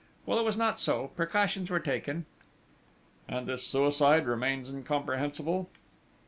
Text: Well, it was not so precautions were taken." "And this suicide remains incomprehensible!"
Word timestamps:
Well, 0.25 0.39
it 0.39 0.43
was 0.43 0.57
not 0.57 0.79
so 0.79 1.09
precautions 1.15 1.69
were 1.69 1.79
taken." 1.79 2.25
"And 3.29 3.45
this 3.45 3.61
suicide 3.67 4.25
remains 4.25 4.67
incomprehensible!" 4.67 5.69